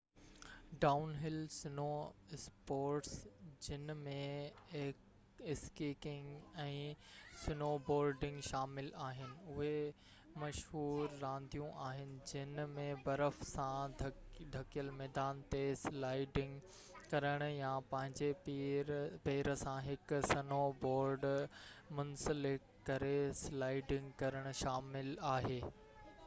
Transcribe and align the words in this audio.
down 0.83 1.11
هل 1.23 1.35
snow 1.55 1.83
sports 2.35 3.11
جن 3.65 3.91
۾ 4.05 4.13
skiing 4.75 6.47
۽ 6.63 6.79
snowboarding 7.41 8.39
شامل 8.47 8.87
آهن 9.09 9.35
اهي 9.57 9.69
مشهور 10.45 11.13
رانديون 11.25 11.77
آهن 11.89 12.15
جن 12.31 12.57
۾ 12.79 12.87
برف 13.05 13.39
سان 13.51 13.95
ڍڪيل 14.57 14.89
ميدان 15.03 15.45
تي 15.53 15.61
سلائيڊنگ 15.85 16.81
ڪرڻ 17.13 17.47
يا 17.57 17.77
پنهنجي 17.95 18.33
پير 19.29 19.53
سان 19.67 19.79
هڪ 19.91 20.23
سنو 20.31 20.61
بورڊ 20.87 21.29
منسلڪ 22.01 22.73
ڪري 22.89 23.15
سلائيڊنگ 23.45 24.19
ڪرڻ 24.23 24.53
شامل 24.65 25.15
آهي 25.37 25.61